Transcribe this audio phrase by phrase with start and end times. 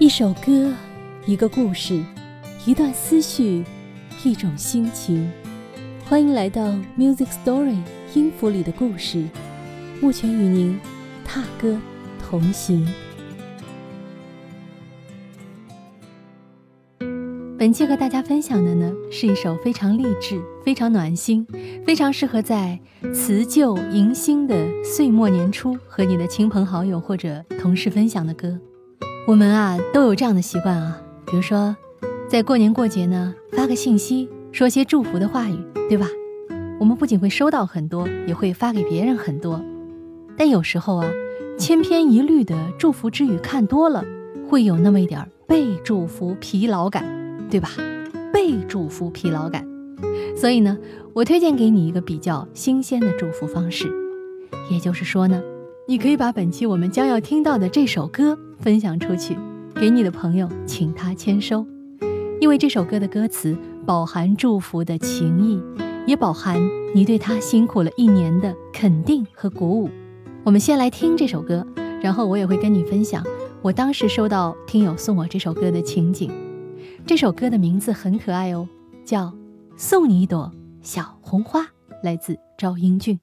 [0.00, 0.72] 一首歌，
[1.24, 2.02] 一个故事，
[2.66, 3.62] 一段思绪，
[4.24, 5.30] 一种心情。
[6.04, 7.78] 欢迎来到 Music Story
[8.12, 9.24] 音符里的故事，
[10.00, 10.80] 目前与您
[11.24, 11.78] 踏歌
[12.20, 12.84] 同行。
[17.56, 21.46] 本期和大家分享的呢，是一首非常励志、非常暖心、
[21.86, 22.80] 非常适合在
[23.14, 28.58] 辞旧迎新的岁末年初和你的亲朋好友或者同事分享的歌。
[29.26, 31.74] 我们啊都有这样的习惯啊，比如说，
[32.28, 35.56] 在过年过节呢发个信息，说些祝福的话语，
[35.88, 36.06] 对吧？
[36.78, 39.64] 我们不仅会收到很多，也会发给别人很多。
[40.36, 41.10] 但有时候啊，
[41.58, 44.04] 千篇一律的祝福之语看多了，
[44.46, 47.02] 会有那么一点被祝福疲劳感，
[47.48, 47.70] 对吧？
[48.30, 49.66] 被祝福疲劳感。
[50.36, 50.76] 所以呢，
[51.14, 53.90] 我推荐给你一个比较新鲜的祝福方式，
[54.70, 55.42] 也就是说呢。
[55.86, 59.36] 你可以把本期我们将要听到的这首歌分享出去，
[59.74, 61.66] 给你的朋友，请他签收，
[62.40, 65.62] 因为这首歌的歌词饱含祝福的情意，
[66.06, 66.58] 也饱含
[66.94, 69.90] 你对他辛苦了一年的肯定和鼓舞。
[70.42, 71.66] 我们先来听这首歌，
[72.02, 73.22] 然后我也会跟你分享
[73.60, 76.32] 我当时收到听友送我这首歌的情景。
[77.04, 78.66] 这首歌的名字很可爱哦，
[79.04, 79.26] 叫
[79.76, 81.60] 《送你一朵小红花》，
[82.02, 83.20] 来自赵英俊。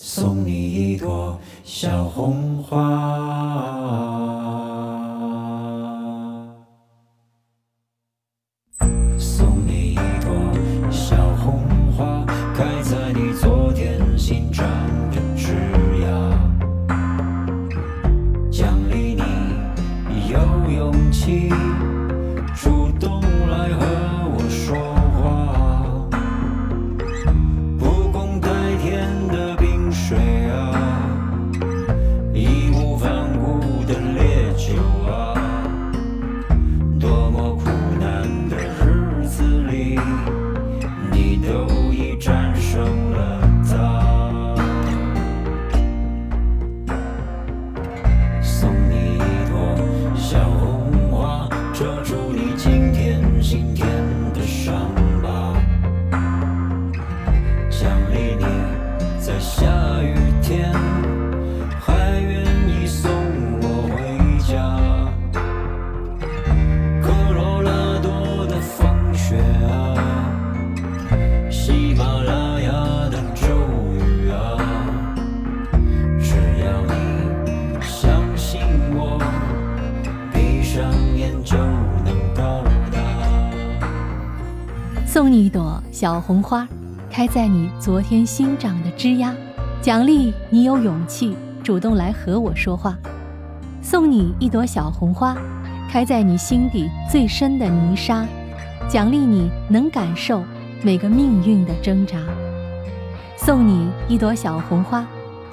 [0.00, 2.78] 送你一朵小红花。
[9.18, 10.30] 送你一朵
[10.88, 11.64] 小红
[11.96, 12.24] 花，
[12.54, 14.64] 开在你昨天新长
[15.10, 15.56] 的枝
[15.92, 16.06] 桠，
[18.52, 20.38] 奖励你有
[20.70, 21.48] 勇气
[22.54, 23.84] 主动来和
[24.30, 24.76] 我说
[85.18, 86.64] 送你一朵小红花
[87.10, 89.34] 开在你昨天新长的枝桠
[89.82, 92.96] 奖励你有勇气主动来和我说话。
[93.82, 95.36] 送你一朵小红花
[95.90, 98.24] 开在你心底最深的泥沙。
[98.88, 100.44] 奖励你能感受
[100.82, 102.16] 每个命运的挣扎。
[103.36, 105.04] 送你一朵小红花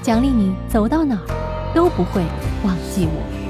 [0.00, 2.22] 奖励你走到哪儿都不会
[2.62, 3.47] 忘记我。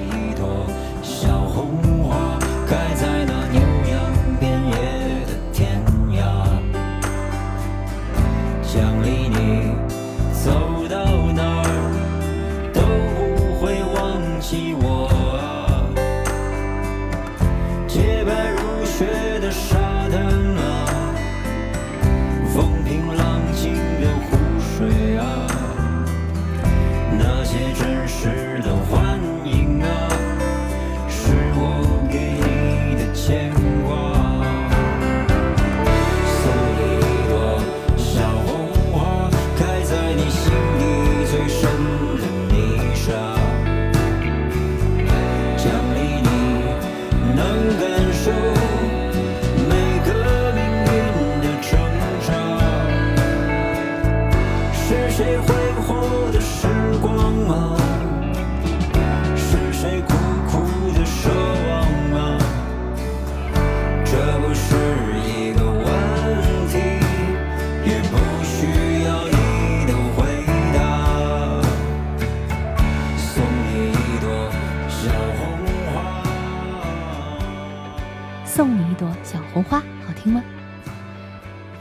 [80.07, 80.43] 好听吗？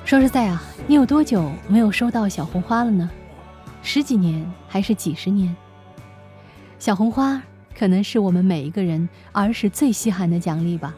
[0.06, 3.10] 说实在啊，你有多久没有收到小红花了呢？
[3.82, 5.56] 十几年还是几十年？
[6.80, 7.42] 小红花
[7.78, 10.96] 可能是我们每一个人儿时最稀罕的奖励吧。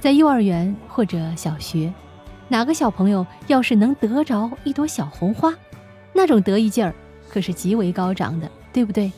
[0.00, 1.92] 在幼儿园或者小学，
[2.48, 5.54] 哪个小朋友要是能得着一朵小红花，
[6.12, 6.94] 那种得意劲儿
[7.28, 9.10] 可是极为高涨的，对不对？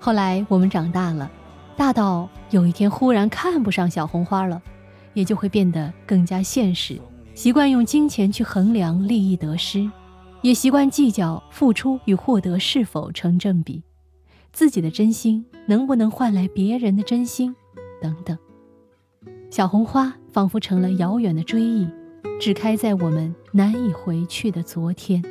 [0.00, 1.30] 后来我们长大了，
[1.76, 4.60] 大到有一天忽然看不上小红花了，
[5.16, 7.00] 也就会变得更加现实，
[7.34, 9.90] 习惯用金钱去衡量利益得失，
[10.42, 13.82] 也习惯计较付出与获得是否成正比，
[14.52, 17.56] 自己的真心能不能换来别人的真心，
[17.98, 18.36] 等等。
[19.50, 21.88] 小红花仿佛成了遥远的追忆，
[22.38, 25.24] 只开在我们难以回去的昨天。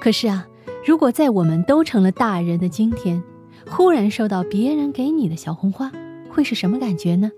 [0.00, 0.48] 可是啊，
[0.86, 3.22] 如果在我们都成了大人的今天，
[3.68, 5.92] 忽然收到别人给你的小红花，
[6.30, 7.30] 会是什么感觉呢？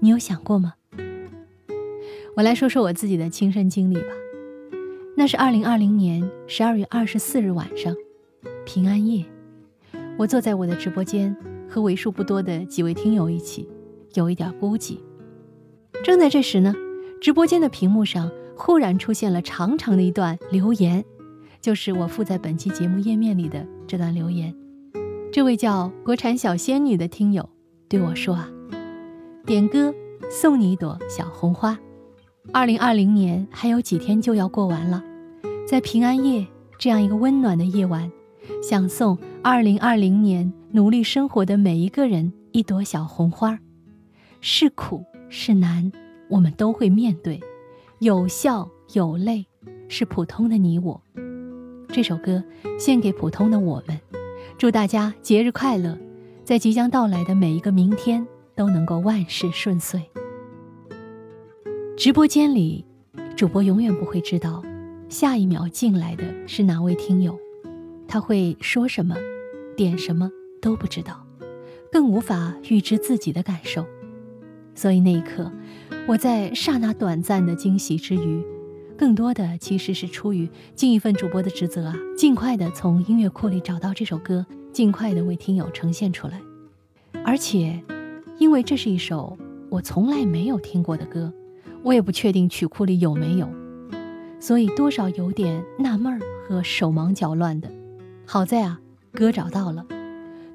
[0.00, 0.74] 你有想过吗？
[2.36, 4.08] 我来说说我自己的亲身经历吧。
[5.16, 7.94] 那是二零二零年十二月二十四日晚上，
[8.66, 9.24] 平安夜，
[10.18, 11.34] 我坐在我的直播间，
[11.68, 13.66] 和为数不多的几位听友一起，
[14.12, 14.98] 有一点孤寂。
[16.04, 16.74] 正在这时呢，
[17.20, 21.02] 直播间的屏幕上忽然出现了长长的一段留言，
[21.62, 24.54] 就是我附在本期节目页面里的这段留言。
[25.32, 27.48] 这位叫国产小仙女的听友
[27.88, 28.50] 对我说：“啊，
[29.46, 29.94] 点歌
[30.28, 31.78] 送你一朵小红花。
[32.52, 35.04] 二零二零年还有几天就要过完了，
[35.64, 36.44] 在平安夜
[36.80, 38.10] 这样一个温暖的夜晚，
[38.60, 43.56] 想送二零二零年努力生活的每一个人一朵小红花。
[44.40, 45.92] 是苦是难，
[46.28, 47.38] 我们都会面对；
[48.00, 49.46] 有笑有泪，
[49.88, 51.00] 是普通的你我。
[51.90, 52.42] 这首歌
[52.80, 53.96] 献给普通的我们。”
[54.58, 55.96] 祝大家节日快乐，
[56.42, 58.26] 在即将到来的每一个明天
[58.56, 60.02] 都能够万事顺遂。
[61.96, 62.84] 直播间里，
[63.36, 64.62] 主播永远不会知道
[65.08, 67.38] 下一秒进来的是哪位听友，
[68.08, 69.14] 他会说什么，
[69.76, 70.30] 点什么
[70.60, 71.24] 都不知道，
[71.92, 73.86] 更无法预知自己的感受。
[74.74, 75.50] 所以那一刻，
[76.06, 78.44] 我在刹那短暂的惊喜之余。
[78.98, 86.40] 更多的其实是出于尽一份主播的职责啊，尽快的从音乐库里找到这首歌，尽快的为听友呈现出来。
[87.22, 87.82] 而且，
[88.38, 89.38] 因为这是一首
[89.70, 91.32] 我从来没有听过的歌，
[91.82, 93.48] 我也不确定曲库里有没有，
[94.40, 97.70] 所以多少有点纳闷儿和手忙脚乱的。
[98.26, 98.80] 好在啊，
[99.12, 99.86] 歌找到了。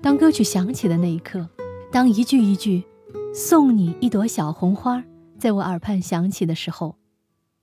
[0.02, 1.48] 当歌曲响起的那一刻，
[1.92, 2.84] 当一句一句
[3.34, 5.04] “送你一朵小红花”
[5.40, 6.96] 在我耳畔响起的时候。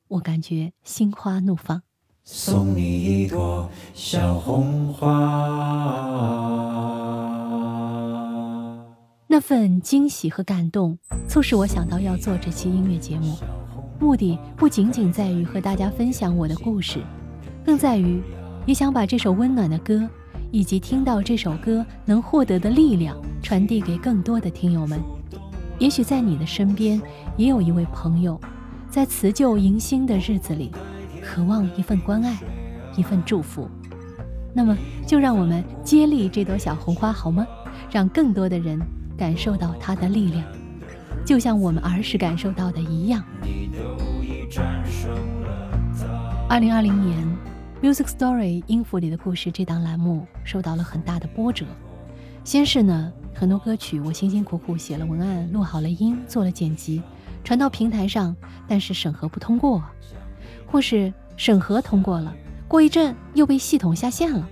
[0.08, 1.82] 我感觉心花怒放，
[2.24, 5.08] 送你一朵小红花。
[9.38, 10.98] 那份惊喜和感动，
[11.28, 13.36] 促使我想到要做这期音乐节目，
[14.00, 16.98] 目的不仅仅在于和大家分享我的故事，
[17.64, 18.20] 更在于
[18.66, 20.04] 也想把这首温暖的歌，
[20.50, 25.00] 以及听到这首歌能获得的力量，传递给更多的听友们。
[25.78, 27.00] 也许在你的身边，
[27.36, 28.40] 也有一位朋友。
[28.90, 30.72] 在辞旧迎新的日子里，
[31.22, 32.36] 渴望一份关爱，
[32.96, 33.70] 一份祝福。
[34.52, 34.76] 那么，
[35.06, 37.46] 就让我们接力这朵小红花好吗？
[37.88, 38.76] 让更多的人
[39.18, 40.44] 感受到它的力量，
[41.26, 43.22] 就像我们儿时感受到的一样。
[46.48, 47.26] 二零二零年，
[47.84, 51.66] 《Music Story》音符里的故事这档栏目受到了很大的波折。
[52.44, 57.02] 先是呢，很多歌曲我辛辛苦苦写了文案，录好了音，做了剪辑。
[57.42, 58.34] 传到平台上，
[58.66, 59.82] 但是审核不通过，
[60.66, 62.32] 或是审核通过了，
[62.68, 64.48] 过一阵又被系统下线了。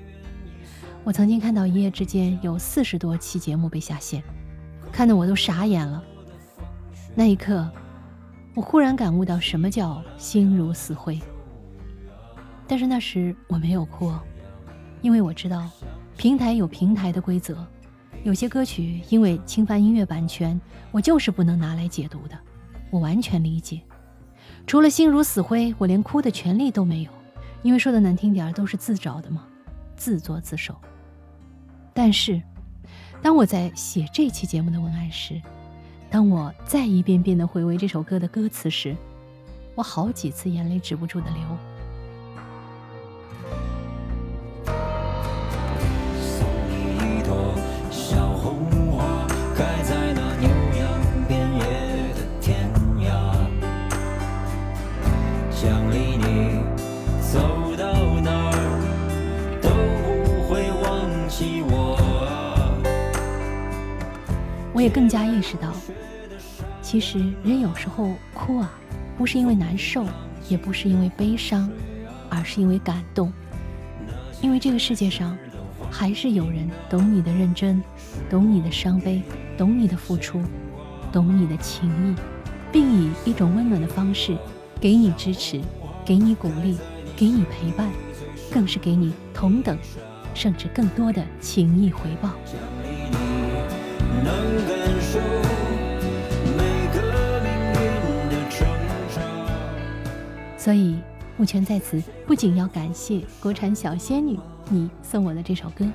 [1.04, 4.22] 我曾经看到一夜之间有四十多期节目被下线，
[4.96, 6.02] 看得我都傻眼了。
[7.14, 7.70] 那一刻，
[8.54, 11.20] 我忽然感悟到什么叫心如死灰。
[12.66, 14.10] 但是那时我没有哭，
[15.02, 15.68] 因为我知道
[16.16, 17.62] 平台有平台的规则，
[18.24, 20.58] 有些歌曲因为侵犯音乐版权，
[20.90, 22.38] 我就是不能拿来解读的。
[22.88, 23.82] 我完全理解，
[24.66, 27.10] 除了心如死灰，我连哭的权利都没有，
[27.60, 29.44] 因为说的难听点儿，都是自找的嘛，
[29.94, 30.74] 自作自受。
[31.92, 32.40] 但是，
[33.26, 35.42] 当我在写这期节目的文案时，
[36.08, 38.96] 当我再一遍遍的回味这首歌的歌词时，
[39.74, 41.42] 我好几次眼泪止不住的流。
[64.76, 65.72] 我也更加意识到，
[66.82, 68.70] 其实人有时候哭啊，
[69.16, 70.04] 不是因为难受，
[70.50, 71.70] 也不是因为悲伤，
[72.28, 73.32] 而是因为感动。
[74.42, 75.34] 因为这个世界上，
[75.90, 77.82] 还是有人懂你的认真，
[78.28, 79.22] 懂你的伤悲，
[79.56, 80.42] 懂你的付出，
[81.10, 82.14] 懂你的情谊，
[82.70, 84.36] 并以一种温暖的方式
[84.78, 85.58] 给你支持，
[86.04, 86.76] 给你鼓励，
[87.16, 87.88] 给你陪伴，
[88.52, 89.78] 更是给你同等，
[90.34, 92.32] 甚至更多的情谊回报。
[100.58, 100.96] 所以，
[101.36, 104.36] 目前在此不仅要感谢国产小仙女
[104.68, 105.86] 你送我的这首歌，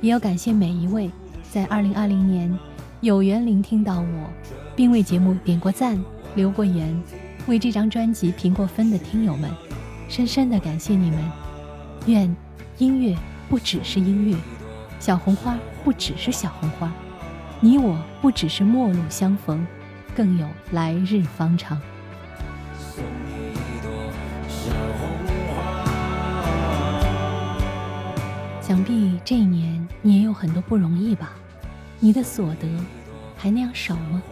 [0.00, 1.10] 也要感谢每一位
[1.50, 2.58] 在2020年
[3.02, 4.30] 有缘聆听到我，
[4.74, 6.02] 并为节目点过赞、
[6.34, 6.98] 留过言、
[7.46, 9.50] 为这张专辑评过分的听友们，
[10.08, 11.18] 深深的感谢你们。
[12.06, 12.34] 愿
[12.78, 13.14] 音乐
[13.50, 14.36] 不只是音乐，
[14.98, 16.90] 小红花不只是小红花，
[17.58, 19.66] 你我不只是陌路相逢，
[20.14, 21.80] 更有来日方长。
[28.60, 31.32] 想必这一年你也有很多不容易吧？
[31.98, 32.68] 你的所得
[33.38, 34.22] 还那样少吗？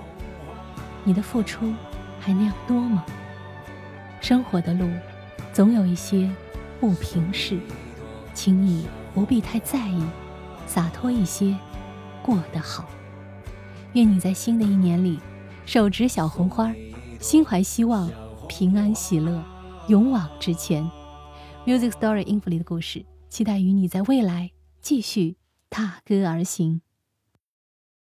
[1.02, 1.72] 你的付出
[2.20, 3.06] 还那样多吗？
[4.20, 4.86] 生活的路
[5.50, 6.30] 总有一些
[6.78, 7.58] 不平事，
[8.34, 10.02] 请你不必太在意，
[10.66, 11.56] 洒脱一些，
[12.22, 12.84] 过得好。
[13.94, 15.20] 愿你在新的一年里
[15.64, 16.74] 手执小红花，
[17.20, 18.10] 心怀希望，
[18.48, 19.40] 平安喜乐，
[19.86, 20.84] 勇往直前。
[21.64, 25.36] Music Story 音符里的故事，期待与你在未来继续
[25.70, 26.80] 踏歌而行。